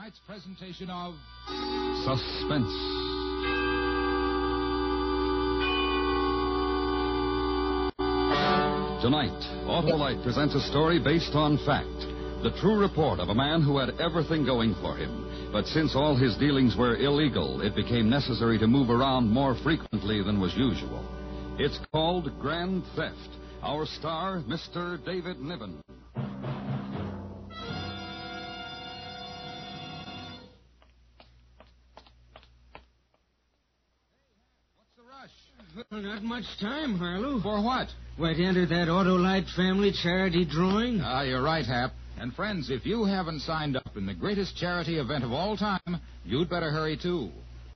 [0.00, 1.14] tonight's presentation of
[2.04, 2.72] Suspense.
[9.02, 9.36] Tonight,
[9.66, 11.86] Autolite presents a story based on fact.
[12.42, 15.50] The true report of a man who had everything going for him.
[15.52, 20.22] But since all his dealings were illegal, it became necessary to move around more frequently
[20.22, 21.04] than was usual.
[21.58, 23.28] It's called Grand Theft.
[23.62, 25.04] Our star, Mr.
[25.04, 25.82] David Niven.
[35.98, 37.40] Not much time, Harlow.
[37.42, 37.88] For what?
[38.16, 41.00] Why, to enter that Autolite family charity drawing?
[41.02, 41.90] Ah, you're right, Hap.
[42.16, 45.80] And friends, if you haven't signed up in the greatest charity event of all time,
[46.24, 47.30] you'd better hurry too.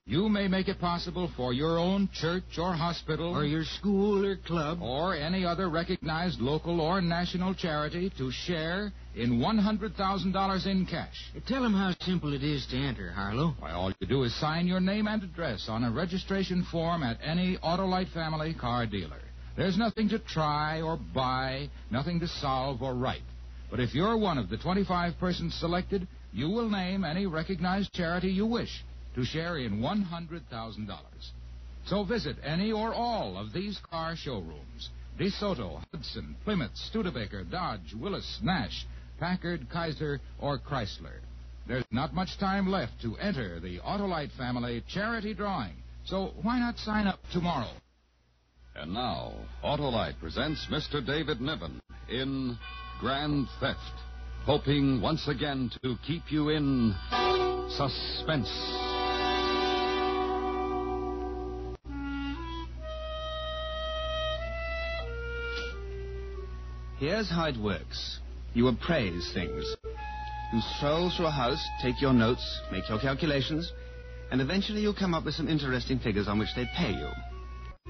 [0.07, 4.37] You may make it possible for your own church or hospital Or your school or
[4.37, 4.81] club?
[4.83, 11.33] or any other recognized local or national charity to share in $100,000 in cash.
[11.47, 13.55] Tell them how simple it is to enter, Harlow.
[13.59, 17.19] Why, all you do is sign your name and address on a registration form at
[17.23, 19.21] any Autolite family car dealer.
[19.57, 23.23] There's nothing to try or buy, nothing to solve or write.
[23.71, 28.29] But if you're one of the 25 persons selected, you will name any recognized charity
[28.29, 28.85] you wish
[29.15, 30.99] to share in $100,000.
[31.87, 38.41] So visit any or all of these car showrooms DeSoto, Hudson, Plymouth, Studebaker, Dodge, Willys,
[38.43, 38.85] Nash,
[39.19, 41.21] Packard, Kaiser, or Chrysler.
[41.67, 45.75] There's not much time left to enter the Autolite family charity drawing,
[46.05, 47.71] so why not sign up tomorrow?
[48.77, 51.05] And now, Autolite presents Mr.
[51.05, 51.81] David Niven
[52.11, 52.59] in
[53.01, 53.79] Grand Theft,
[54.45, 56.95] hoping once again to keep you in
[57.71, 58.51] suspense.
[66.99, 68.21] Here's how it works.
[68.55, 69.77] You appraise things.
[70.53, 73.73] You stroll through a house, take your notes, make your calculations,
[74.31, 77.09] and eventually you come up with some interesting figures on which they pay you.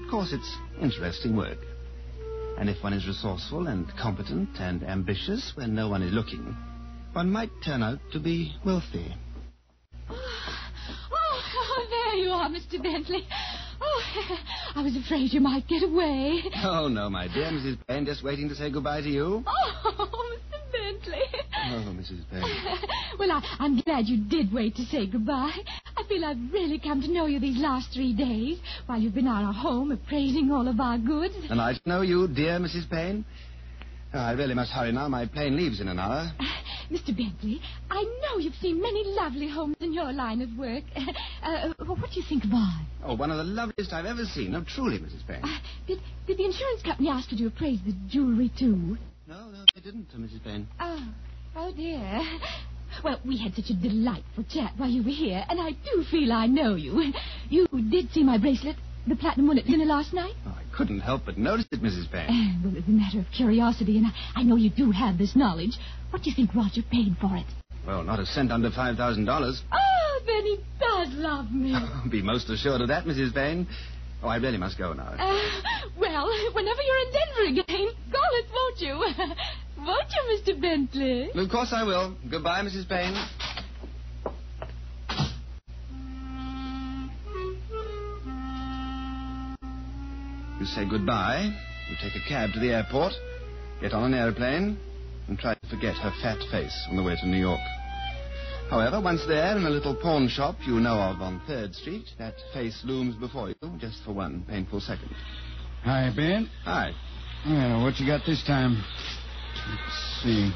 [0.03, 1.59] Of course, it's interesting work.
[2.57, 6.57] And if one is resourceful and competent and ambitious when no one is looking,
[7.13, 9.15] one might turn out to be wealthy.
[11.11, 12.81] Oh, oh, there you are, Mr.
[12.81, 13.27] Bentley.
[13.81, 14.01] Oh,
[14.75, 16.43] I was afraid you might get away.
[16.63, 17.77] Oh, no, my dear Mrs.
[17.87, 19.43] Payne, just waiting to say goodbye to you.
[19.45, 19.84] Oh.
[21.67, 22.21] Oh, Mrs.
[22.31, 22.43] Payne.
[23.19, 25.51] well, I, I'm glad you did wait to say goodbye.
[25.97, 29.27] I feel I've really come to know you these last three days while you've been
[29.27, 31.33] out our home appraising all of our goods.
[31.49, 32.89] And I know you, dear Mrs.
[32.89, 33.25] Payne.
[34.13, 35.07] Oh, I really must hurry now.
[35.07, 36.31] My plane leaves in an hour.
[36.91, 37.07] Mr.
[37.07, 37.59] Bentley,
[37.89, 40.83] I know you've seen many lovely homes in your line of work.
[41.45, 42.81] Uh, what do you think of ours?
[43.03, 44.55] Oh, one of the loveliest I've ever seen.
[44.55, 45.27] Oh, truly, Mrs.
[45.27, 45.43] Payne.
[45.43, 48.97] Uh, did, did the insurance company ask you to appraise the jewelry, too?
[49.27, 50.43] No, no, they didn't, uh, Mrs.
[50.43, 50.67] Payne.
[50.79, 51.07] Oh,
[51.55, 52.21] oh dear.
[53.03, 56.31] Well, we had such a delightful chat while you were here, and I do feel
[56.31, 57.11] I know you.
[57.49, 58.77] You did see my bracelet,
[59.07, 60.33] the platinum one at dinner last night?
[60.47, 62.09] Oh, I couldn't help but notice it, Mrs.
[62.11, 62.29] Payne.
[62.29, 65.35] Uh, well, as a matter of curiosity, and I, I know you do have this
[65.35, 65.77] knowledge,
[66.09, 67.45] what do you think Roger paid for it?
[67.85, 69.59] Well, not a cent under $5,000.
[69.71, 71.75] Oh, then he does love me.
[72.09, 73.33] Be most assured of that, Mrs.
[73.33, 73.67] Payne.
[74.23, 75.13] Oh, I really must go now.
[75.19, 75.39] Uh,
[75.99, 79.05] well, whenever you're in Denver again, call us, won't you?
[79.85, 80.61] won't you, Mr.
[80.61, 81.29] Bentley?
[81.33, 82.15] Of course I will.
[82.29, 82.87] Goodbye, Mrs.
[82.87, 83.15] Payne.
[90.59, 91.51] You say goodbye.
[91.89, 93.13] You take a cab to the airport,
[93.81, 94.79] get on an airplane,
[95.27, 97.59] and try to forget her fat face on the way to New York.
[98.69, 102.33] However, once there in a little pawn shop you know of on Third Street, that
[102.53, 105.09] face looms before you just for one painful second.
[105.83, 106.49] Hi, Ben.
[106.63, 106.93] Hi.
[107.45, 108.83] Well, what you got this time?
[109.69, 110.51] Let's see.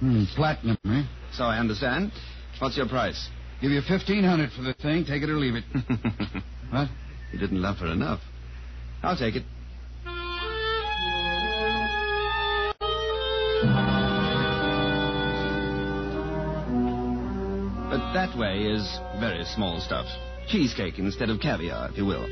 [0.00, 1.04] Hmm, platinum, eh?
[1.32, 2.12] So I understand.
[2.58, 3.28] What's your price?
[3.60, 5.04] Give you fifteen hundred for the thing.
[5.04, 5.64] Take it or leave it.
[6.70, 6.88] what?
[7.32, 8.20] You didn't love her enough.
[9.02, 9.44] I'll take it.
[17.90, 20.06] But that way is very small stuff.
[20.48, 22.26] Cheesecake instead of caviar, if you will.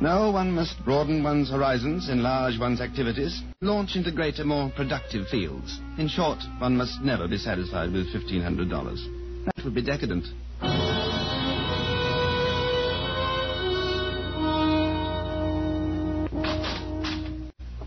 [0.00, 5.80] No, one must broaden one's horizons, enlarge one's activities, launch into greater, more productive fields.
[5.98, 9.44] In short, one must never be satisfied with $1,500.
[9.46, 10.24] That would be decadent.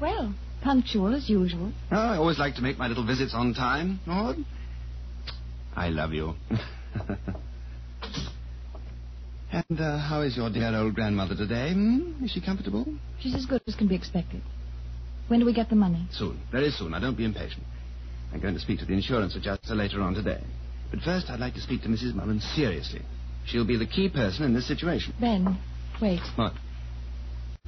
[0.01, 1.71] Well, punctual as usual.
[1.93, 4.35] Oh, I always like to make my little visits on time, Maud.
[5.77, 6.33] I love you.
[9.69, 11.73] and uh, how is your dear old grandmother today?
[11.73, 12.23] Hmm?
[12.23, 12.85] Is she comfortable?
[13.19, 14.41] She's as good as can be expected.
[15.27, 16.07] When do we get the money?
[16.11, 16.91] Soon, very soon.
[16.91, 17.63] Now, don't be impatient.
[18.33, 20.43] I'm going to speak to the insurance adjuster later on today.
[20.89, 22.13] But first, I'd like to speak to Mrs.
[22.13, 23.01] Mullen seriously.
[23.45, 25.13] She'll be the key person in this situation.
[25.19, 25.57] Ben,
[26.01, 26.21] wait.
[26.35, 26.53] What?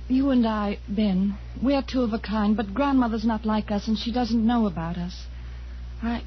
[0.09, 3.97] You and I, Ben, we're two of a kind, but Grandmother's not like us, and
[3.97, 5.25] she doesn't know about us.
[6.01, 6.23] I.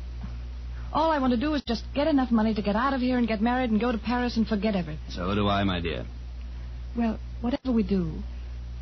[0.93, 3.19] All I want to do is just get enough money to get out of here
[3.19, 5.05] and get married and go to Paris and forget everything.
[5.11, 6.07] So do I, my dear.
[6.97, 8.13] Well, whatever we do,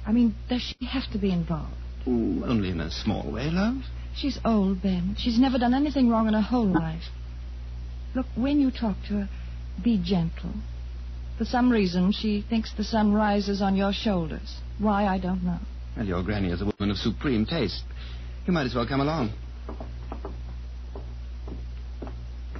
[0.06, 1.74] I mean, does she have to be involved?
[2.06, 3.82] Ooh, only in a small way, love.
[4.14, 5.16] She's old, Ben.
[5.18, 7.02] She's never done anything wrong in her whole life.
[8.14, 9.28] Look, when you talk to her,
[9.82, 10.52] be gentle.
[11.36, 14.60] For some reason, she thinks the sun rises on your shoulders.
[14.78, 15.58] Why, I don't know.
[15.96, 17.82] Well, your granny is a woman of supreme taste.
[18.46, 19.32] You might as well come along.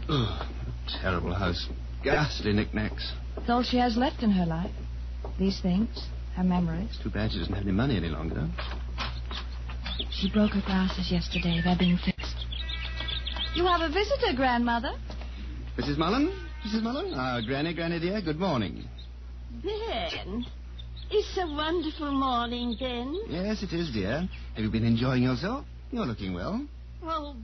[0.08, 0.46] Ugh,
[1.00, 1.68] terrible house.
[2.02, 3.12] Ghastly knickknacks.
[3.36, 4.70] It's all she has left in her life.
[5.38, 5.88] These things,
[6.36, 6.88] her memories.
[6.90, 8.48] It's Too bad she doesn't have any money any longer.
[10.10, 11.60] She broke her glasses yesterday.
[11.64, 12.36] They're being fixed.
[13.54, 14.92] You have a visitor, Grandmother.
[15.78, 15.96] Mrs.
[15.96, 16.32] Mullen?
[16.66, 16.82] Mrs.
[16.82, 17.12] Mullen?
[17.14, 18.84] Ah, Granny, Granny dear, good morning.
[19.62, 20.44] Ben,
[21.10, 23.14] it's a wonderful morning, Ben.
[23.28, 24.28] Yes, it is, dear.
[24.54, 25.64] Have you been enjoying yourself?
[25.90, 26.66] You're looking well.
[27.04, 27.36] Oh,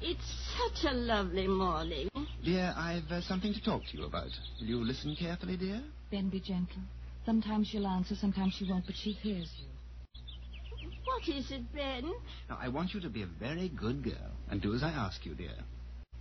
[0.00, 2.08] Ben, it's such a lovely morning.
[2.44, 4.30] Dear, I've uh, something to talk to you about.
[4.60, 5.82] Will you listen carefully, dear?
[6.10, 6.82] Ben, be gentle.
[7.24, 9.66] Sometimes she'll answer, sometimes she won't, but she hears you.
[11.04, 12.10] What is it, Ben?
[12.48, 15.24] Now, I want you to be a very good girl and do as I ask
[15.24, 15.54] you, dear.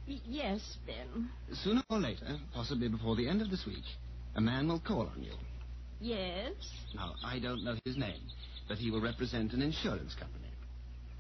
[0.08, 1.30] Y- yes, Ben.
[1.64, 3.86] Sooner or later, possibly before the end of this week,
[4.36, 5.34] a man will call on you.
[6.00, 6.54] Yes?
[6.94, 8.22] Now, I don't know his name,
[8.68, 10.51] but he will represent an insurance company.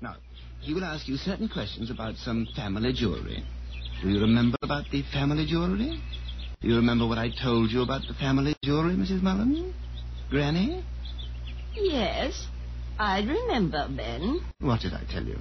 [0.01, 0.15] Now,
[0.61, 3.43] he will ask you certain questions about some family jewelry.
[4.01, 6.01] Do you remember about the family jewelry?
[6.59, 9.21] Do you remember what I told you about the family jewelry, Mrs.
[9.21, 9.73] Mullen?
[10.31, 10.83] Granny?
[11.75, 12.47] Yes.
[12.97, 14.41] I remember, Ben.
[14.59, 15.37] What did I tell you?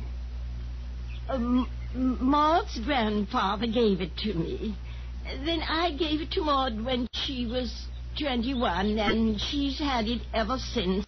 [1.29, 4.77] Um, Maud's grandfather gave it to me.
[5.25, 7.87] Then I gave it to Maud when she was
[8.19, 11.07] 21, and she's had it ever since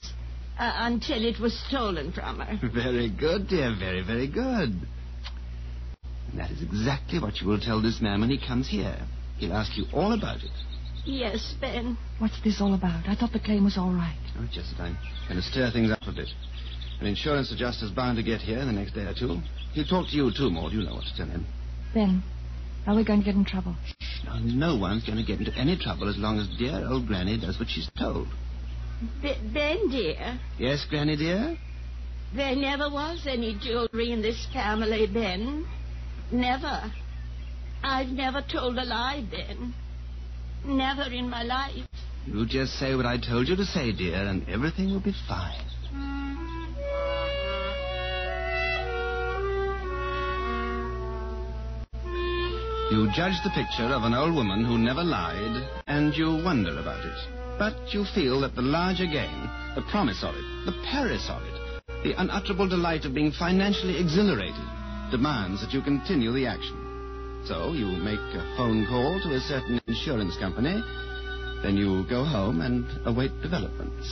[0.59, 2.59] uh, until it was stolen from her.
[2.75, 3.75] Very good, dear.
[3.79, 4.87] Very, very good.
[6.31, 8.97] And that is exactly what you will tell this man when he comes here.
[9.39, 10.51] He'll ask you all about it.
[11.05, 11.99] Yes, Ben.
[12.19, 13.09] What's this all about?
[13.09, 14.19] I thought the claim was all right.
[14.39, 16.29] Oh, just that I'm going to stir things up a bit.
[17.01, 19.41] An insurance adjuster's bound to get here in the next day or two.
[19.73, 20.73] He'll talk to you, too, Maud.
[20.73, 21.45] You know what to tell him.
[21.93, 22.23] Ben,
[22.87, 23.75] are we going to get in trouble?
[24.25, 27.39] Now, no one's going to get into any trouble as long as dear old Granny
[27.39, 28.29] does what she's told.
[29.21, 31.57] Be- ben, dear, Yes, Granny, dear?
[32.35, 35.67] there never was any jewelry in this family, Ben.
[36.31, 36.93] Never.
[37.83, 39.75] I've never told a lie, Ben.
[40.65, 41.87] Never in my life.
[42.27, 45.65] You just say what I told you to say, dear, and everything will be fine.
[52.91, 57.03] You judge the picture of an old woman who never lied, and you wonder about
[57.05, 57.42] it.
[57.63, 62.03] But you feel that the larger game, the promise of it, the Paris of it,
[62.03, 64.67] the unutterable delight of being financially exhilarated,
[65.13, 66.75] demands that you continue the action.
[67.47, 70.83] So you make a phone call to a certain insurance company,
[71.63, 74.11] then you go home and await developments.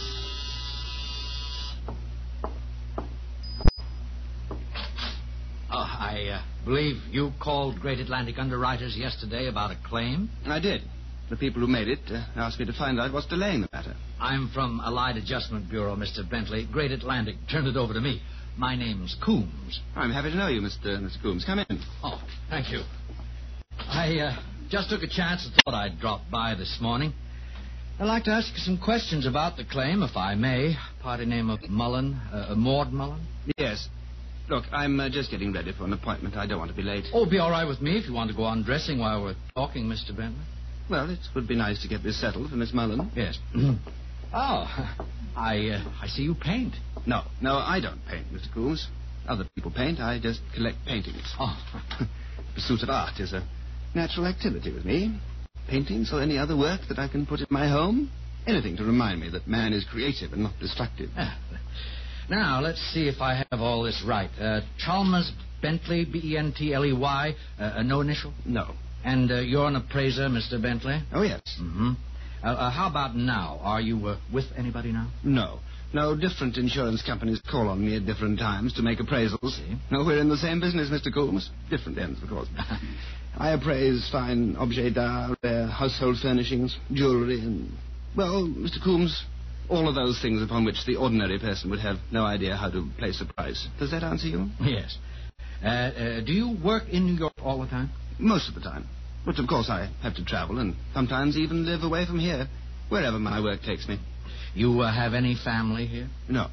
[5.72, 10.30] Oh, I uh, believe you called Great Atlantic Underwriters yesterday about a claim.
[10.46, 10.82] I did.
[11.30, 13.94] The people who made it uh, asked me to find out what's delaying the matter.
[14.18, 16.28] I'm from Allied Adjustment Bureau, Mr.
[16.28, 16.66] Bentley.
[16.70, 18.20] Great Atlantic turned it over to me.
[18.56, 19.80] My name's Coombs.
[19.94, 20.98] I'm happy to know you, Mr.
[21.00, 21.22] Mr.
[21.22, 21.44] Coombs.
[21.44, 21.80] Come in.
[22.02, 22.20] Oh,
[22.50, 22.82] thank you.
[23.78, 27.12] I uh, just took a chance and thought I'd drop by this morning.
[28.00, 30.74] I'd like to ask you some questions about the claim, if I may.
[31.00, 33.24] Party name of Mullen, uh, Maud Mullen.
[33.56, 33.88] Yes.
[34.48, 36.36] Look, I'm uh, just getting ready for an appointment.
[36.36, 37.04] I don't want to be late.
[37.14, 39.36] Oh, be all right with me if you want to go on dressing while we're
[39.54, 40.08] talking, Mr.
[40.08, 40.42] Bentley.
[40.90, 43.10] Well, it would be nice to get this settled for Miss Mullen.
[43.14, 43.38] Yes.
[43.54, 43.76] oh,
[45.36, 46.74] I uh, I see you paint.
[47.06, 48.52] No, no, I don't paint, Mr.
[48.52, 48.88] Coombs.
[49.28, 50.00] Other people paint.
[50.00, 51.22] I just collect paintings.
[51.38, 51.56] Oh,
[52.54, 53.46] pursuit of art is a
[53.94, 55.18] natural activity with me.
[55.68, 58.10] Paintings or any other work that I can put in my home
[58.46, 61.10] Anything to remind me that man is creative and not destructive.
[61.16, 61.38] Ah.
[62.30, 64.30] Now, let's see if I have all this right.
[64.40, 65.30] Uh, Chalmers
[65.60, 68.32] Bentley, B E N T L E Y, uh, no initial?
[68.46, 68.74] No.
[69.04, 70.60] And uh, you're an appraiser, Mr.
[70.60, 71.00] Bentley?
[71.12, 71.40] Oh, yes.
[71.60, 71.92] Mm-hmm.
[72.42, 73.58] Uh, uh, how about now?
[73.62, 75.10] Are you uh, with anybody now?
[75.24, 75.60] No.
[75.92, 79.56] No, different insurance companies call on me at different times to make appraisals.
[79.56, 79.76] See?
[79.90, 81.12] No, we're in the same business, Mr.
[81.12, 81.50] Coombs.
[81.68, 82.48] Different ends, of course.
[83.36, 87.72] I appraise fine objets d'art, rare household furnishings, jewelry, and,
[88.16, 88.82] well, Mr.
[88.82, 89.24] Coombs,
[89.68, 92.88] all of those things upon which the ordinary person would have no idea how to
[92.98, 93.66] place a price.
[93.78, 94.48] Does that answer you?
[94.60, 94.96] Yes.
[95.62, 97.90] Uh, uh, do you work in New York all the time?
[98.20, 98.86] Most of the time.
[99.24, 102.48] But of course I have to travel and sometimes even live away from here,
[102.88, 103.98] wherever my work takes me.
[104.54, 106.08] You uh, have any family here?
[106.28, 106.48] No.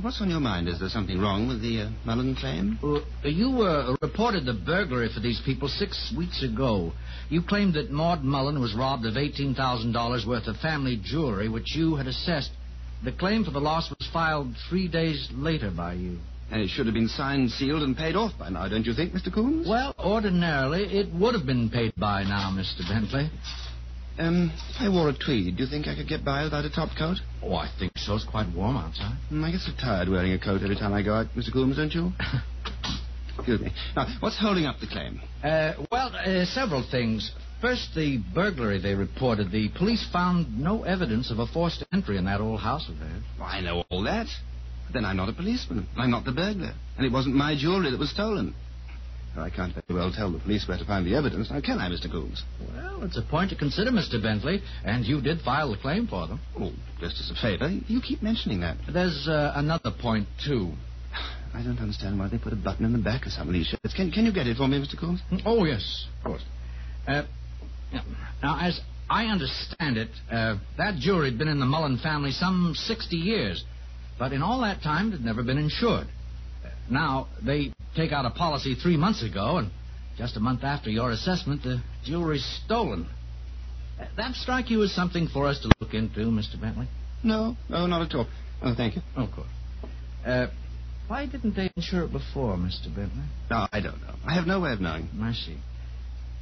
[0.00, 0.66] What's on your mind?
[0.68, 2.78] Is there something wrong with the uh, Mullen claim?
[2.82, 6.92] Uh, you uh, reported the burglary for these people six weeks ago.
[7.28, 11.96] You claimed that Maud Mullen was robbed of $18,000 worth of family jewelry, which you
[11.96, 12.50] had assessed.
[13.04, 16.18] The claim for the loss was filed three days later by you.
[16.50, 19.12] And it should have been signed, sealed, and paid off by now, don't you think,
[19.12, 19.32] Mr.
[19.32, 19.68] Coombs?
[19.68, 22.86] Well, ordinarily, it would have been paid by now, Mr.
[22.88, 23.30] Bentley.
[24.18, 26.70] Um, if I wore a tweed, do you think I could get by without a
[26.70, 27.18] top coat?
[27.42, 28.16] Oh, I think so.
[28.16, 29.16] It's quite warm outside.
[29.32, 31.52] Mm, I get so tired wearing a coat every time I go out, Mr.
[31.52, 32.12] Coombs, don't you?
[33.36, 33.72] Excuse me.
[33.96, 35.20] Now, what's holding up the claim?
[35.42, 37.30] Uh, well, uh, several things.
[37.62, 39.50] First, the burglary they reported.
[39.52, 43.22] The police found no evidence of a forced entry in that old house of theirs.
[43.38, 44.26] Well, I know all that.
[44.92, 45.86] Then I'm not a policeman.
[45.96, 46.74] I'm not the burglar.
[46.96, 48.54] And it wasn't my jewelry that was stolen.
[49.36, 51.50] Well, I can't very well tell the police where to find the evidence.
[51.50, 52.10] Now, can I, Mr.
[52.10, 52.42] Coombs?
[52.74, 54.20] Well, it's a point to consider, Mr.
[54.20, 56.40] Bentley, and you did file the claim for them.
[56.58, 57.68] Oh, just as a favor.
[57.86, 58.76] You keep mentioning that.
[58.92, 60.72] There's uh, another point, too.
[61.54, 63.66] I don't understand why they put a button in the back of some of these
[63.66, 63.94] shirts.
[63.94, 64.98] Can, can you get it for me, Mr.
[64.98, 65.20] Coombs?
[65.46, 66.42] Oh, yes, of course.
[67.06, 67.22] Uh,
[68.42, 72.74] now, as I understand it, uh, that jewelry had been in the Mullen family some
[72.76, 73.64] 60 years.
[74.20, 76.06] But in all that time, it had never been insured.
[76.90, 79.70] Now, they take out a policy three months ago, and
[80.18, 83.08] just a month after your assessment, the jewelry's stolen.
[84.18, 86.60] That strike you as something for us to look into, Mr.
[86.60, 86.86] Bentley?
[87.24, 88.28] No, no, not at all.
[88.62, 89.02] Oh, thank you.
[89.16, 89.48] of course.
[90.24, 90.48] Uh,
[91.08, 92.94] why didn't they insure it before, Mr.
[92.94, 93.24] Bentley?
[93.50, 94.14] No, I don't know.
[94.26, 95.08] I have no way of knowing.
[95.22, 95.58] I see.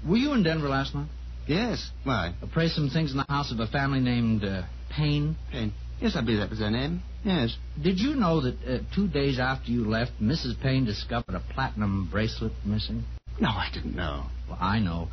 [0.04, 1.10] Were you in Denver last month?
[1.46, 1.90] Yes.
[2.02, 2.34] Why?
[2.42, 5.36] Appraised some things in the house of a family named uh, Payne.
[5.52, 5.72] Payne.
[6.00, 7.02] Yes, I believe that was their name.
[7.24, 7.56] Yes.
[7.82, 10.60] Did you know that uh, two days after you left, Mrs.
[10.60, 13.04] Payne discovered a platinum bracelet missing?
[13.40, 14.26] No, I didn't know.
[14.48, 15.08] Well, I know.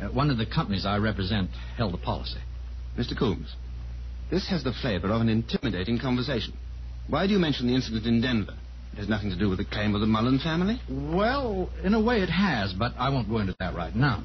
[0.00, 2.40] Uh, one of the companies I represent held a policy.
[2.98, 3.16] Mr.
[3.18, 3.54] Coombs,
[4.30, 6.54] this has the flavor of an intimidating conversation.
[7.08, 8.54] Why do you mention the incident in Denver?
[8.92, 10.80] It has nothing to do with the claim of the Mullen family?
[10.88, 14.24] Well, in a way it has, but I won't go into that right now.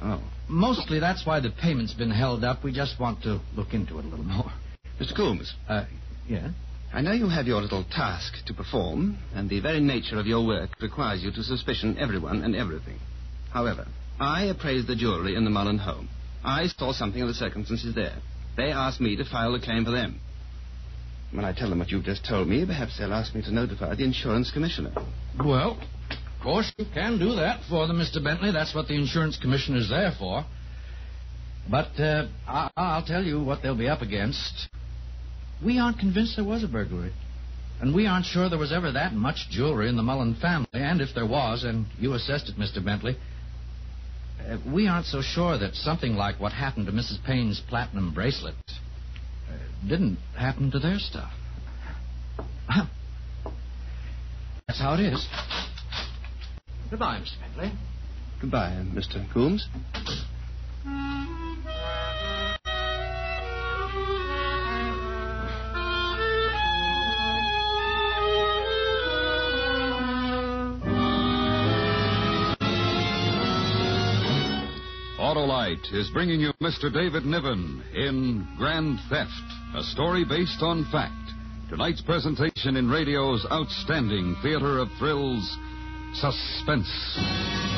[0.00, 0.22] Oh.
[0.48, 2.62] Mostly that's why the payment's been held up.
[2.62, 4.52] We just want to look into it a little more.
[5.00, 5.16] Mr.
[5.16, 5.84] Coombs, Uh,
[6.28, 6.50] yeah?
[6.94, 10.46] I know you have your little task to perform, and the very nature of your
[10.46, 13.00] work requires you to suspicion everyone and everything.
[13.52, 13.88] However,
[14.20, 16.08] I appraised the jewelry in the Mullen home.
[16.44, 18.14] I saw something of the circumstances there.
[18.56, 20.20] They asked me to file a claim for them.
[21.32, 23.96] When I tell them what you've just told me, perhaps they'll ask me to notify
[23.96, 24.92] the insurance commissioner.
[25.44, 28.22] Well, of course you can do that for them, Mr.
[28.22, 28.52] Bentley.
[28.52, 30.44] That's what the insurance commissioner's there for.
[31.68, 34.68] But uh, I- I'll tell you what they'll be up against.
[35.62, 37.12] We aren't convinced there was a burglary.
[37.80, 40.68] And we aren't sure there was ever that much jewelry in the Mullen family.
[40.72, 42.82] And if there was, and you assessed it, Mr.
[42.84, 43.16] Bentley,
[44.40, 47.22] uh, we aren't so sure that something like what happened to Mrs.
[47.24, 51.32] Payne's platinum bracelet uh, didn't happen to their stuff.
[54.66, 55.26] That's how it is.
[56.90, 57.40] Goodbye, Mr.
[57.40, 57.72] Bentley.
[58.40, 59.32] Goodbye, Mr.
[59.32, 59.68] Coombs.
[75.34, 76.92] Autolite is bringing you Mr.
[76.92, 79.32] David Niven in Grand Theft,
[79.74, 81.12] a story based on fact.
[81.68, 85.58] Tonight's presentation in radio's outstanding theater of thrills,
[86.14, 87.73] Suspense.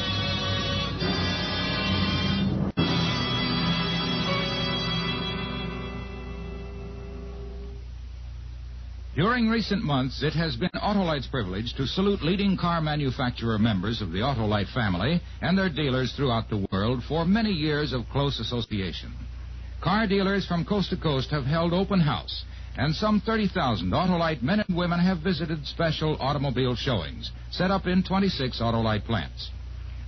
[9.16, 14.12] During recent months, it has been Autolite's privilege to salute leading car manufacturer members of
[14.12, 19.14] the Autolite family and their dealers throughout the world for many years of close association.
[19.80, 22.44] Car dealers from coast to coast have held open house,
[22.76, 28.02] and some 30,000 Autolite men and women have visited special automobile showings set up in
[28.02, 29.50] 26 Autolite plants.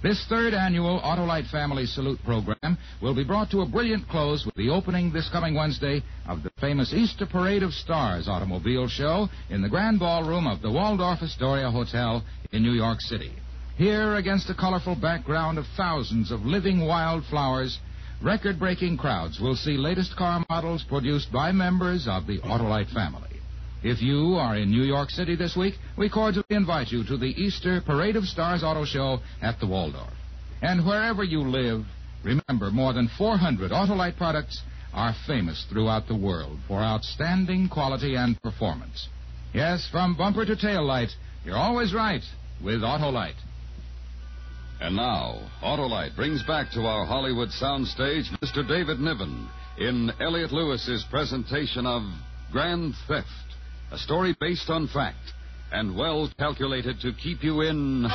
[0.00, 4.54] This third annual Autolite Family Salute program will be brought to a brilliant close with
[4.54, 9.60] the opening this coming Wednesday of the famous Easter Parade of Stars automobile show in
[9.60, 13.32] the grand ballroom of the Waldorf Astoria Hotel in New York City.
[13.76, 17.80] Here, against a colorful background of thousands of living wildflowers,
[18.22, 23.37] record breaking crowds will see latest car models produced by members of the Autolite family.
[23.82, 27.26] If you are in New York City this week, we cordially invite you to the
[27.26, 30.12] Easter Parade of Stars Auto Show at the Waldorf.
[30.60, 31.84] And wherever you live,
[32.24, 34.60] remember more than 400 Autolite products
[34.92, 39.08] are famous throughout the world for outstanding quality and performance.
[39.54, 41.10] Yes, from bumper to tail light,
[41.44, 42.22] you're always right
[42.64, 43.38] with Autolite.
[44.80, 48.66] And now, Autolite brings back to our Hollywood soundstage Mr.
[48.66, 52.02] David Niven in Elliott Lewis's presentation of
[52.50, 53.28] Grand Theft,
[53.90, 55.32] a story based on fact
[55.72, 58.06] and well calculated to keep you in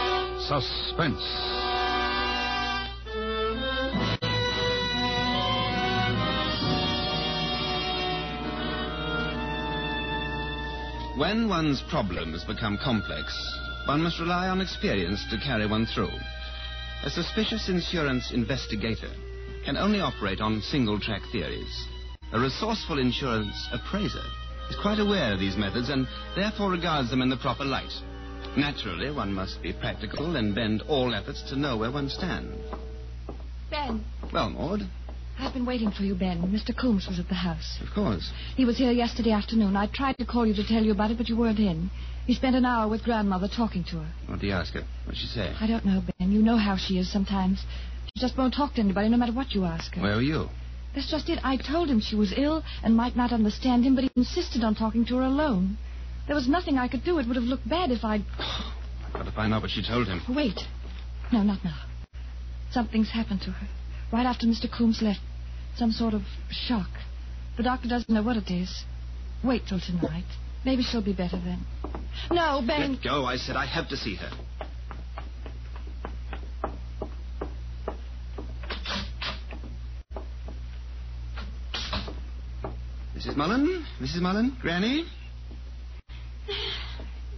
[0.47, 1.23] suspense.
[11.17, 13.33] When one's problems become complex,
[13.87, 16.11] one must rely on experience to carry one through.
[17.03, 19.11] A suspicious insurance investigator
[19.65, 21.87] can only operate on single track theories.
[22.31, 24.23] A resourceful insurance appraiser
[24.69, 27.91] is quite aware of these methods and therefore regards them in the proper light.
[28.57, 32.55] Naturally, one must be practical and bend all efforts to know where one stands.
[33.69, 34.81] Ben, Well, Maud,
[35.39, 36.41] I've been waiting for you, Ben.
[36.43, 36.77] Mr.
[36.77, 37.79] Coombs was at the house.
[37.81, 38.31] of course.
[38.55, 39.75] He was here yesterday afternoon.
[39.75, 41.89] I tried to call you to tell you about it, but you weren't in.
[42.27, 44.11] He spent an hour with Grandmother talking to her.
[44.27, 44.83] What do you ask her?
[45.05, 45.53] What'd she say?
[45.59, 46.31] I don't know, Ben.
[46.31, 47.63] You know how she is sometimes.
[48.13, 50.01] She just won't talk to anybody, no matter what you ask her.
[50.01, 50.49] Where were you?
[50.93, 51.39] That's just it.
[51.43, 54.75] I told him she was ill and might not understand him, but he insisted on
[54.75, 55.77] talking to her alone.
[56.27, 57.17] There was nothing I could do.
[57.19, 58.23] It would have looked bad if I'd.
[59.07, 60.21] I've got to find out what she told him.
[60.29, 60.59] Wait.
[61.31, 61.79] No, not now.
[62.71, 63.67] Something's happened to her.
[64.11, 64.71] Right after Mr.
[64.71, 65.19] Coombs left.
[65.75, 66.89] Some sort of shock.
[67.57, 68.83] The doctor doesn't know what it is.
[69.43, 70.25] Wait till tonight.
[70.65, 71.65] Maybe she'll be better then.
[72.31, 72.93] No, Ben.
[72.93, 73.55] Let go, I said.
[73.55, 74.31] I have to see her.
[83.33, 83.37] Mrs.
[83.37, 83.85] Mullen?
[83.99, 84.21] Mrs.
[84.21, 84.57] Mullen?
[84.61, 85.05] Granny?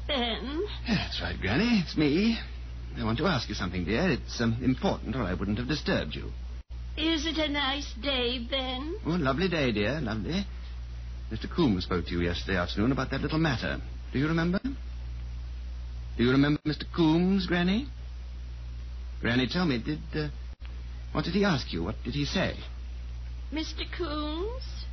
[0.07, 1.81] Ben, That's right, Granny.
[1.85, 2.37] It's me.
[2.97, 4.11] I want to ask you something, dear.
[4.11, 6.33] It's um, important, or I wouldn't have disturbed you.
[6.97, 8.95] is it a nice day, Ben?
[9.05, 10.01] Oh, lovely day, dear.
[10.01, 10.45] Lovely.
[11.31, 11.49] Mr.
[11.55, 13.79] Coombs spoke to you yesterday afternoon about that little matter.
[14.11, 14.59] Do you remember?
[14.61, 16.83] Do you remember Mr.
[16.93, 17.87] Coombs, Granny?
[19.21, 19.99] Granny, tell me, did.
[20.13, 20.27] Uh,
[21.13, 21.83] what did he ask you?
[21.85, 22.57] What did he say?
[23.53, 23.83] Mr.
[23.97, 24.84] Coombs?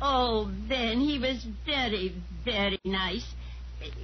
[0.00, 3.26] Oh, Ben, he was very, very nice.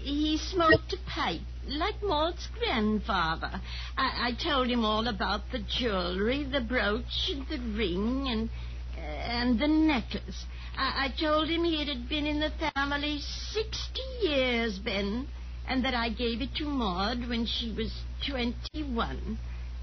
[0.02, 3.60] He smoked a pipe, like Maud's grandfather.
[3.96, 8.50] I, I told him all about the jewelry, the brooch, the ring, and
[8.96, 10.46] and the necklace.
[10.76, 13.18] I, I told him it had been in the family
[13.52, 15.26] sixty years, Ben,
[15.68, 17.92] and that I gave it to Maud when she was
[18.28, 19.38] twenty-one.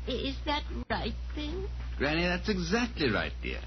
[0.07, 1.67] Is that right, Ben?
[1.97, 3.61] Granny, that's exactly right, dear.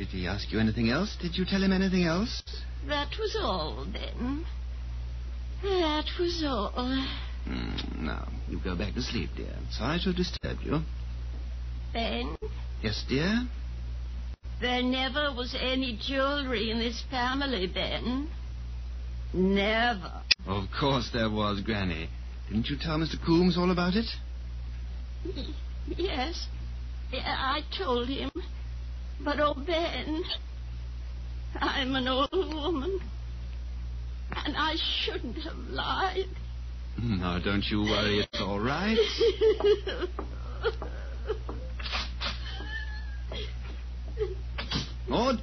[0.00, 1.14] Did he ask you anything else?
[1.20, 2.42] Did you tell him anything else?
[2.88, 4.46] That was all, then.
[5.62, 6.72] That was all.
[7.44, 9.54] Hmm, now, you go back to sleep, dear.
[9.72, 10.80] Sorry to have disturbed you.
[11.92, 12.34] Ben,
[12.82, 13.46] Yes, dear?
[14.62, 18.30] there never was any jewelry in this family, Ben.
[19.34, 20.22] Never.
[20.46, 22.08] Of course there was, Granny.
[22.48, 23.22] Didn't you tell Mr.
[23.22, 24.06] Coombs all about it?
[25.86, 26.46] Yes,
[27.12, 28.30] I told him.
[29.24, 30.22] But, oh, Ben,
[31.60, 33.00] I'm an old woman.
[34.44, 36.26] And I shouldn't have lied.
[37.02, 38.20] Now, don't you worry.
[38.20, 38.96] It's all right.
[45.08, 45.40] Maud,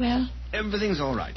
[0.00, 1.36] Well, everything's all right.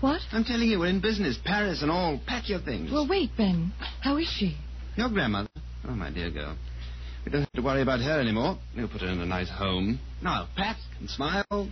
[0.00, 0.20] what?
[0.32, 1.38] I'm telling you, we're in business.
[1.44, 2.20] Paris and all.
[2.26, 2.90] Pack your things.
[2.92, 3.72] Well, wait, Ben.
[4.02, 4.56] How is she?
[4.96, 5.48] Your grandmother.
[5.88, 6.56] Oh, my dear girl.
[7.26, 8.56] We don't have to worry about her anymore.
[8.76, 9.98] We'll put her in a nice home.
[10.22, 11.68] Now, pack and smile.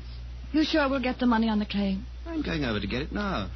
[0.53, 2.05] You sure we'll get the money on the claim?
[2.27, 3.49] I'm going over to get it now.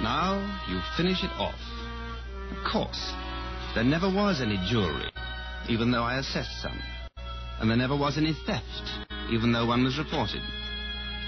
[0.00, 1.54] Now you finish it off.
[2.50, 3.12] Of course,
[3.74, 5.10] there never was any jewelry,
[5.68, 6.80] even though I assessed some.
[7.60, 8.64] And there never was any theft,
[9.30, 10.40] even though one was reported.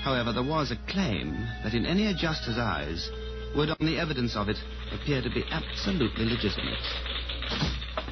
[0.02, 1.32] However, there was a claim
[1.64, 3.10] that in any adjuster's eyes
[3.56, 4.56] would, on the evidence of it,
[4.92, 6.78] appear to be absolutely legitimate.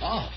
[0.02, 0.28] Oh,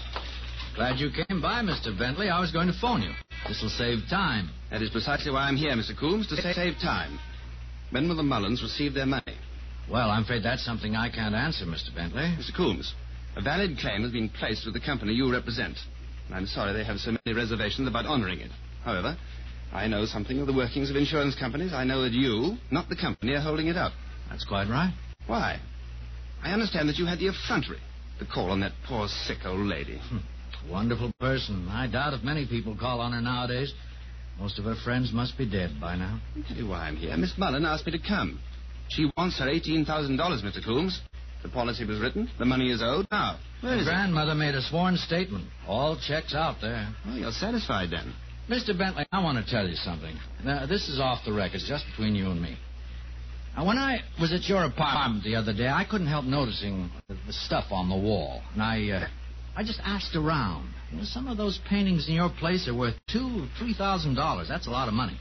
[0.75, 1.97] glad you came by, Mr.
[1.97, 2.29] Bentley.
[2.29, 3.11] I was going to phone you.
[3.47, 4.49] This'll save time.
[4.71, 5.97] That is precisely why I'm here, Mr.
[5.97, 7.19] Coombs, to sa- save time.
[7.91, 9.35] When will the Mullens receive their money?
[9.89, 11.93] Well, I'm afraid that's something I can't answer, Mr.
[11.95, 12.21] Bentley.
[12.37, 12.55] Mr.
[12.55, 12.93] Coombs,
[13.35, 15.77] a valid claim has been placed with the company you represent.
[16.31, 18.51] I'm sorry they have so many reservations about honoring it.
[18.83, 19.17] However,
[19.71, 21.73] I know something of the workings of insurance companies.
[21.73, 23.93] I know that you, not the company, are holding it up.
[24.29, 24.93] That's quite right.
[25.27, 25.59] Why?
[26.43, 27.79] I understand that you had the effrontery
[28.19, 29.99] to call on that poor sick old lady.
[30.09, 30.17] Hmm.
[30.71, 31.67] Wonderful person.
[31.69, 33.73] I doubt if many people call on her nowadays.
[34.39, 36.19] Most of her friends must be dead by now.
[36.35, 37.15] I'll tell you why I'm here.
[37.17, 38.39] Miss Mullen asked me to come.
[38.89, 39.85] She wants her $18,000,
[40.17, 40.63] Mr.
[40.63, 40.99] Coombs.
[41.43, 42.29] The policy was written.
[42.39, 43.05] The money is owed.
[43.11, 43.89] Now, where Her is it?
[43.89, 45.45] grandmother made a sworn statement.
[45.67, 46.87] All checks out there.
[47.07, 48.13] Oh, you're satisfied then.
[48.49, 48.75] Mr.
[48.75, 50.17] Bentley, I want to tell you something.
[50.43, 52.57] Now, this is off the record, just between you and me.
[53.55, 57.15] Now, when I was at your apartment the other day, I couldn't help noticing the,
[57.29, 58.41] stuff on the wall.
[58.53, 59.07] And I, uh,
[59.55, 60.73] I just asked around.
[60.91, 64.47] You know, some of those paintings in your place are worth two, three thousand dollars.
[64.47, 65.19] That's a lot of money,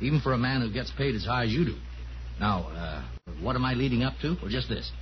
[0.00, 1.76] even for a man who gets paid as high as you do.
[2.38, 3.02] Now, uh,
[3.42, 4.36] what am I leading up to?
[4.40, 4.92] Well, just this.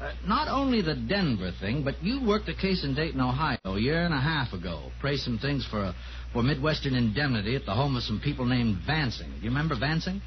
[0.00, 3.78] Uh, not only the Denver thing, but you worked a case in Dayton, Ohio, a
[3.78, 4.90] year and a half ago.
[5.00, 5.92] Praised some things for
[6.32, 9.28] for Midwestern indemnity at the home of some people named Vansing.
[9.28, 10.20] Do you remember Vansing?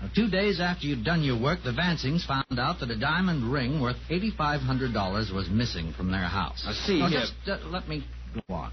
[0.00, 3.52] Now, two days after you'd done your work, the Vansings found out that a diamond
[3.52, 6.64] ring worth $8,500 was missing from their house.
[6.66, 8.04] I see Now, here- just uh, let me
[8.48, 8.72] go on.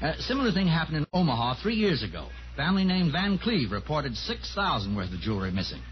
[0.00, 2.28] A similar thing happened in Omaha three years ago.
[2.56, 5.82] Family named Van Cleve reported 6000 worth of jewelry missing.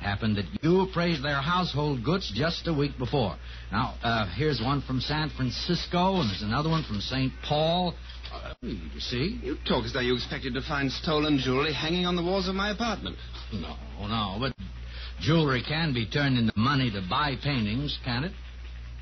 [0.00, 3.36] Happened that you appraised their household goods just a week before.
[3.72, 7.32] Now, uh, here's one from San Francisco, and there's another one from St.
[7.46, 7.94] Paul.
[8.32, 9.40] Uh, you see?
[9.42, 12.54] You talk as though you expected to find stolen jewelry hanging on the walls of
[12.54, 13.16] my apartment.
[13.52, 14.52] No, no, but
[15.20, 18.32] jewelry can be turned into money to buy paintings, can't it?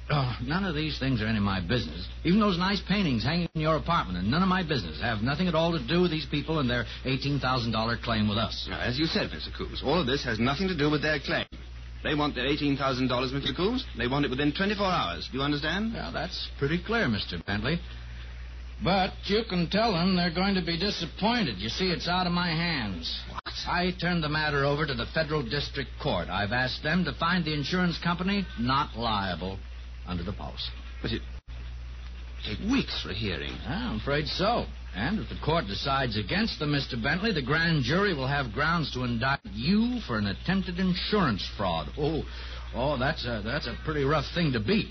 [0.08, 2.06] Oh, none of these things are any of my business.
[2.22, 5.00] Even those nice paintings hanging in your apartment are none of my business.
[5.00, 8.68] Have nothing at all to do with these people and their $18,000 claim with us.
[8.70, 9.56] Now, as you said, Mr.
[9.56, 11.46] Coombs, all of this has nothing to do with their claim.
[12.04, 13.56] They want their $18,000, Mr.
[13.56, 13.84] Coombs.
[13.98, 15.28] They want it within 24 hours.
[15.32, 15.92] Do you understand?
[15.92, 17.44] Well, that's pretty clear, Mr.
[17.44, 17.80] Bentley.
[18.84, 21.58] But you can tell them they're going to be disappointed.
[21.58, 23.12] You see, it's out of my hands.
[23.32, 23.54] What?
[23.66, 26.28] I turned the matter over to the Federal District Court.
[26.28, 29.58] I've asked them to find the insurance company not liable
[30.06, 30.70] under the policy.
[31.02, 31.22] But it
[32.46, 33.52] take weeks for a hearing.
[33.66, 34.66] Ah, I'm afraid so.
[34.94, 37.00] And if the court decides against them, Mr.
[37.00, 41.88] Bentley, the grand jury will have grounds to indict you for an attempted insurance fraud.
[41.98, 42.22] Oh,
[42.74, 44.88] oh, that's a that's a pretty rough thing to beat.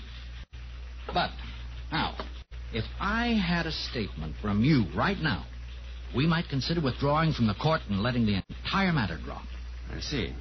[1.12, 1.30] But
[1.90, 2.16] now,
[2.72, 5.44] if I had a statement from you right now,
[6.14, 9.42] we might consider withdrawing from the court and letting the entire matter drop.
[9.90, 10.34] I see.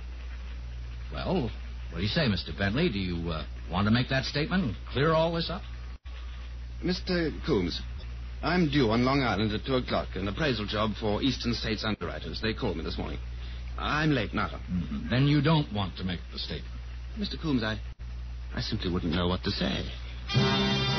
[1.12, 1.50] Well,
[1.92, 2.56] what do you say, Mr.
[2.58, 2.90] Bentley?
[2.90, 5.62] Do you uh, want to make that statement and clear all this up?
[6.84, 7.32] Mr.
[7.46, 7.82] Coombs,
[8.44, 12.40] I'm due on Long Island at 2 o'clock, an appraisal job for Eastern States Underwriters.
[12.42, 13.20] They called me this morning.
[13.78, 14.48] I'm late now.
[14.48, 15.10] Mm-hmm.
[15.10, 16.72] Then you don't want to make the statement.
[17.18, 17.42] Mr.
[17.42, 17.80] Coombs, I,
[18.54, 20.95] I simply wouldn't know what to say.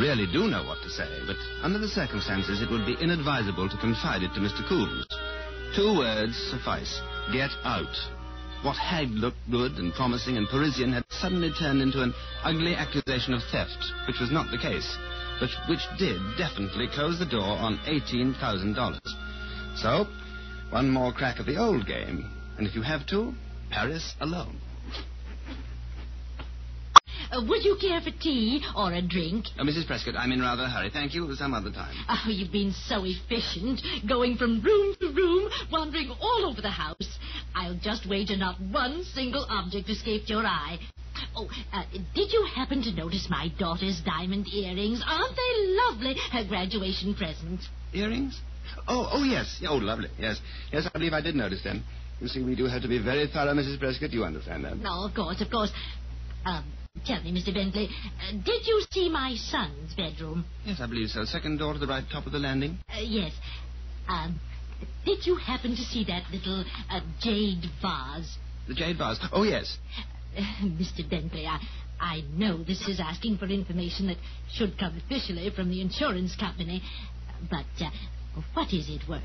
[0.00, 3.76] Really do know what to say, but under the circumstances, it would be inadvisable to
[3.76, 4.66] confide it to Mr.
[4.66, 5.06] Coombs.
[5.76, 7.00] Two words suffice.
[7.32, 7.94] Get out.
[8.62, 13.34] What had looked good and promising and Parisian had suddenly turned into an ugly accusation
[13.34, 14.96] of theft, which was not the case,
[15.38, 19.00] but which did definitely close the door on $18,000.
[19.76, 20.06] So,
[20.70, 22.30] one more crack at the old game.
[22.56, 23.34] And if you have to,
[23.70, 24.60] Paris alone.
[27.30, 29.46] Uh, would you care for tea or a drink?
[29.58, 29.86] Uh, Mrs.
[29.86, 30.90] Prescott, I'm in rather a hurry.
[30.92, 31.32] Thank you.
[31.36, 31.94] Some other time.
[32.08, 37.18] Oh, you've been so efficient, going from room to room, wandering all over the house.
[37.54, 40.78] I'll just wager not one single object escaped your eye.
[41.36, 45.02] Oh, uh, did you happen to notice my daughter's diamond earrings?
[45.06, 46.16] Aren't they lovely?
[46.32, 47.60] Her graduation present.
[47.92, 48.40] Earrings?
[48.88, 49.62] Oh, oh, yes.
[49.68, 50.08] Oh, lovely.
[50.18, 50.40] Yes.
[50.72, 51.84] Yes, I believe I did notice them.
[52.20, 53.78] You see, we do have to be very thorough, Mrs.
[53.78, 54.10] Prescott.
[54.10, 54.76] You understand that?
[54.78, 55.70] No, of course, of course.
[56.44, 56.64] Um,
[57.06, 57.52] Tell me, Mr.
[57.54, 60.44] Bentley, uh, did you see my son's bedroom?
[60.64, 61.24] Yes, I believe so.
[61.24, 62.78] Second door to the right, top of the landing.
[62.88, 63.32] Uh, yes.
[64.08, 64.38] Um,
[65.04, 68.36] did you happen to see that little uh, jade vase?
[68.68, 69.18] The jade vase?
[69.32, 69.78] Oh, yes.
[70.36, 71.08] Uh, Mr.
[71.08, 71.58] Bentley, I,
[71.98, 74.18] I know this is asking for information that
[74.52, 76.82] should come officially from the insurance company,
[77.50, 77.90] but uh,
[78.54, 79.22] what is it worth?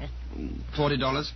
[0.78, 1.32] $40.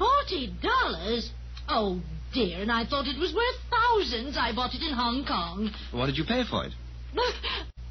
[0.00, 1.28] $40?
[1.74, 1.98] Oh,
[2.34, 4.36] dear, and I thought it was worth thousands.
[4.36, 5.70] I bought it in Hong Kong.
[5.92, 6.72] What did you pay for it?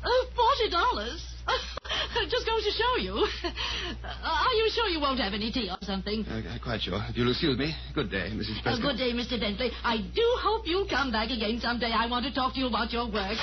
[0.04, 1.22] Oh, forty dollars.
[2.32, 3.14] Just goes to show you.
[4.24, 6.26] Are you sure you won't have any tea or something?
[6.28, 7.00] Uh, uh quite sure.
[7.08, 7.72] If you'll excuse me.
[7.94, 8.58] Good day, Mrs.
[8.58, 8.86] Uh, Prescott.
[8.86, 9.40] Uh, good day, Mr.
[9.40, 9.70] Bentley.
[9.84, 11.92] I do hope you'll come back again someday.
[11.94, 13.38] I want to talk to you about your work.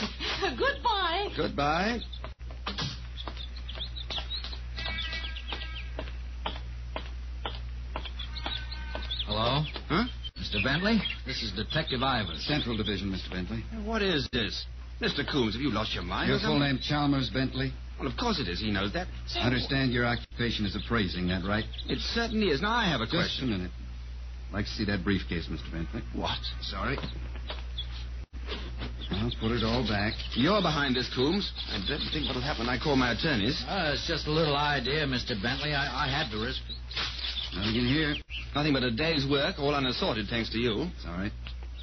[0.58, 1.28] Goodbye.
[1.36, 2.00] Goodbye.
[9.26, 9.62] Hello?
[9.88, 10.04] Huh?
[10.40, 10.62] Mr.
[10.62, 12.40] Bentley, this is Detective Ivers.
[12.46, 13.30] Central Division, Mr.
[13.30, 13.64] Bentley.
[13.84, 14.66] What is this?
[15.00, 15.28] Mr.
[15.30, 16.28] Coombs, have you lost your mind?
[16.28, 16.60] Your full something?
[16.60, 17.72] name Chalmers Bentley?
[17.98, 18.60] Well, of course it is.
[18.60, 19.08] He knows that.
[19.34, 21.64] I understand your occupation is appraising, that right?
[21.88, 22.62] It certainly is.
[22.62, 23.50] Now, I have a Just a question.
[23.50, 23.70] minute.
[24.50, 25.70] I'd like to see that briefcase, Mr.
[25.72, 26.02] Bentley.
[26.14, 26.38] What?
[26.62, 26.96] Sorry.
[29.10, 30.14] I'll put it all back.
[30.34, 31.50] You're behind this, Coombs.
[31.70, 33.62] I don't think what'll happen when I call my attorneys.
[33.66, 35.34] Uh, it's just a little idea, Mr.
[35.42, 35.74] Bentley.
[35.74, 36.76] I, I had to risk it.
[37.54, 38.14] Nothing in here.
[38.54, 40.90] Nothing but a day's work, all unassorted, thanks to you.
[40.96, 41.32] It's all right.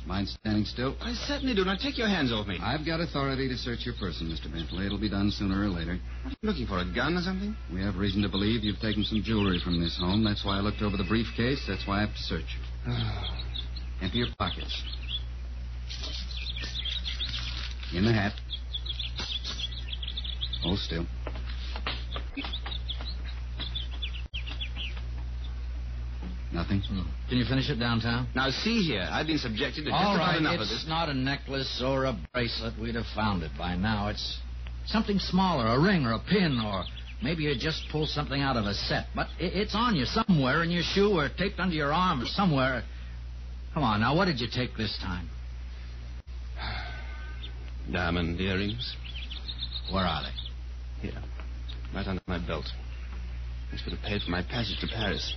[0.05, 0.95] Mind standing still?
[1.01, 1.65] I certainly do.
[1.65, 2.59] Now, take your hands off me.
[2.61, 4.51] I've got authority to search your person, Mr.
[4.53, 4.85] Bentley.
[4.85, 5.93] It'll be done sooner or later.
[5.93, 7.55] Are you Looking for a gun or something?
[7.73, 10.23] We have reason to believe you've taken some jewelry from this home.
[10.23, 11.63] That's why I looked over the briefcase.
[11.67, 12.45] That's why I have to search
[12.85, 12.93] you.
[14.03, 14.83] Empty your pockets.
[17.95, 18.33] In the hat.
[20.61, 21.05] Hold still.
[26.55, 26.79] Nothing?
[26.87, 27.01] Hmm.
[27.27, 28.27] Can you finish it downtown?
[28.33, 29.05] Now, see here.
[29.11, 30.85] I've been subjected to just All about right, enough of it's this.
[30.87, 32.79] not a necklace or a bracelet.
[32.79, 34.07] We'd have found it by now.
[34.07, 34.39] It's
[34.85, 36.85] something smaller, a ring or a pin, or
[37.21, 39.07] maybe you just pulled something out of a set.
[39.13, 42.83] But it's on you somewhere in your shoe or taped under your arm or somewhere.
[43.73, 45.27] Come on, now, what did you take this time?
[47.91, 48.95] Diamond earrings.
[49.91, 51.09] Where are they?
[51.09, 51.21] Here.
[51.93, 52.65] Right under my belt.
[53.73, 55.35] This would have paid for my passage to Paris.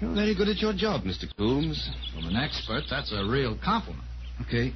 [0.00, 1.24] You're very good at your job, Mr.
[1.36, 1.90] Coombs.
[2.14, 4.04] From an expert, that's a real compliment.
[4.42, 4.72] Okay.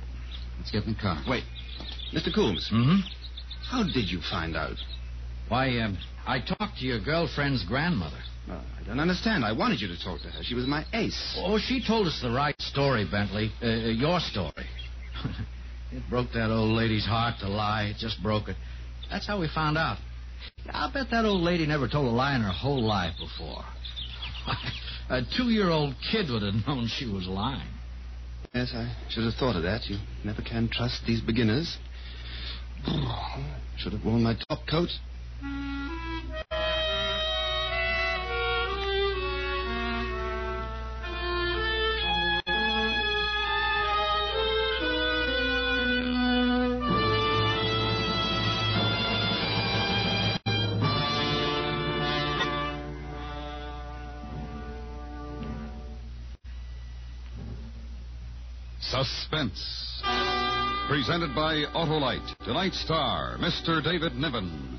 [0.58, 1.22] Let's get in the car.
[1.28, 1.44] Wait.
[2.12, 2.32] Mr.
[2.34, 3.00] Coombs, Mm-hmm.
[3.70, 4.76] how did you find out?
[5.48, 8.18] Why, um, I talked to your girlfriend's grandmother.
[8.48, 9.44] Well, I don't understand.
[9.44, 10.42] I wanted you to talk to her.
[10.42, 11.34] She was my ace.
[11.42, 13.50] Oh, she told us the right story, Bentley.
[13.62, 14.52] Uh, uh, your story.
[15.92, 17.84] it broke that old lady's heart to lie.
[17.84, 18.56] It just broke it.
[19.10, 19.96] That's how we found out.
[20.70, 23.64] I'll bet that old lady never told a lie in her whole life before.
[25.08, 27.68] a two-year-old kid would have known she was lying.
[28.54, 29.86] Yes, I should have thought of that.
[29.88, 31.76] You never can trust these beginners.
[33.76, 34.90] Should have worn my top coat.
[58.94, 60.02] Suspense.
[60.87, 62.37] Presented by Autolite.
[62.44, 63.83] Tonight's star, Mr.
[63.83, 64.78] David Niven.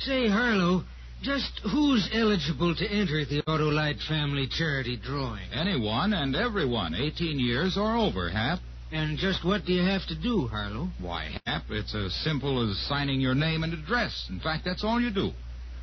[0.00, 0.82] Say, Harlow,
[1.22, 5.48] just who's eligible to enter the Autolite Family Charity Drawing?
[5.52, 8.58] Anyone and everyone, 18 years or over, Hap.
[8.90, 10.88] And just what do you have to do, Harlow?
[11.00, 14.26] Why, Hap, it's as simple as signing your name and address.
[14.28, 15.30] In fact, that's all you do.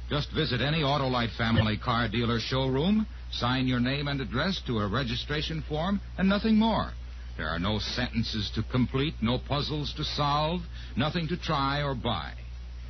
[0.09, 4.87] Just visit any Autolite family car dealer showroom, sign your name and address to a
[4.87, 6.91] registration form, and nothing more.
[7.37, 10.61] There are no sentences to complete, no puzzles to solve,
[10.97, 12.33] nothing to try or buy.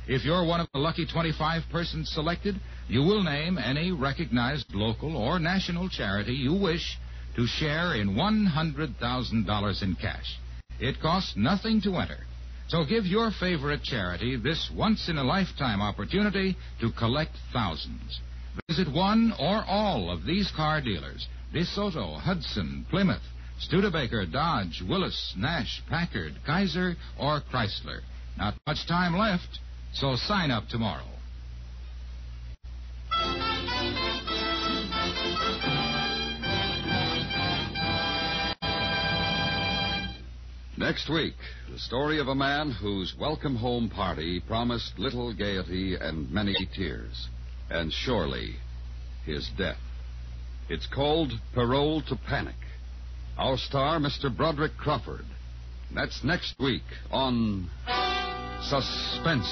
[0.08, 2.56] If you're one of the lucky 25 persons selected,
[2.88, 6.98] you will name any recognized local or national charity you wish
[7.36, 10.38] to share in $100,000 in cash.
[10.80, 12.26] It costs nothing to enter.
[12.68, 18.20] So give your favorite charity this once in a lifetime opportunity to collect thousands.
[18.68, 23.22] Visit one or all of these car dealers DeSoto, Hudson, Plymouth,
[23.58, 28.00] Studebaker, Dodge, Willys, Nash, Packard, Kaiser, or Chrysler.
[28.38, 29.58] Not much time left,
[29.92, 31.04] so sign up tomorrow.
[40.76, 41.34] Next week,
[41.70, 47.28] the story of a man whose welcome home party promised little gaiety and many tears,
[47.70, 48.56] and surely
[49.24, 49.78] his death.
[50.68, 52.56] It's called Parole to Panic.
[53.38, 54.34] Our star, Mr.
[54.34, 55.24] Broderick Crawford.
[55.94, 57.68] That's next week on
[58.62, 59.48] Suspense.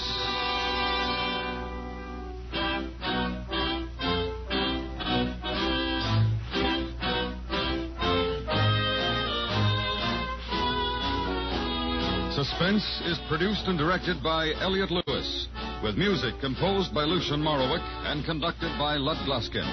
[12.38, 15.48] Suspense is produced and directed by Elliott Lewis,
[15.82, 19.66] with music composed by Lucien Moraweck and conducted by Lud Gluskin.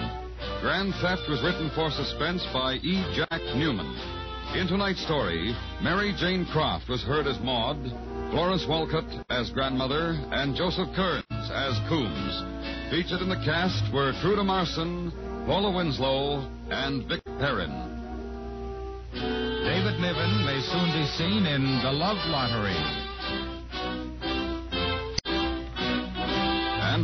[0.62, 3.02] Grand Theft was written for Suspense by E.
[3.16, 3.90] Jack Neuman.
[4.56, 7.78] In tonight's story, Mary Jane Croft was heard as Maud,
[8.32, 12.44] Florence Walcott as grandmother, and Joseph Kearns as Coombs.
[12.92, 15.12] Featured in the cast were Truda Marson,
[15.46, 17.74] Paula Winslow, and Vic Perrin.
[19.14, 23.05] David Niven may soon be seen in The Love Lottery.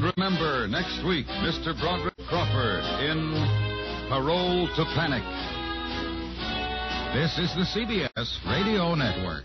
[0.01, 1.79] And remember, next week, Mr.
[1.79, 3.33] Broderick Crawford in
[4.09, 5.21] parole to panic.
[7.13, 9.43] This is the CBS Radio Network.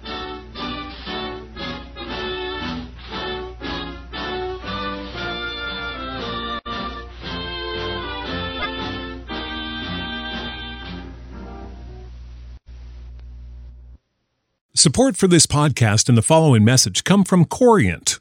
[14.74, 18.20] Support for this podcast and the following message come from Corient.